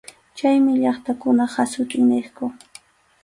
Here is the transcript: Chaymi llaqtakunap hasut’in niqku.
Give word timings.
Chaymi 0.37 0.73
llaqtakunap 0.81 1.51
hasut’in 1.55 2.03
niqku. 2.09 2.45